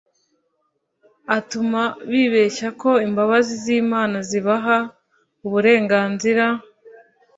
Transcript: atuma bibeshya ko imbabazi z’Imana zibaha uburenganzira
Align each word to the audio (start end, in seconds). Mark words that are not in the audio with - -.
atuma 1.37 1.81
bibeshya 2.11 2.67
ko 2.81 2.91
imbabazi 3.07 3.53
z’Imana 3.63 4.17
zibaha 4.29 4.77
uburenganzira 5.45 6.45